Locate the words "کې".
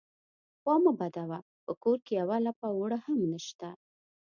2.05-2.13